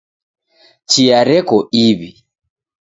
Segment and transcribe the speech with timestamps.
[0.89, 2.09] Chia reko iw'i.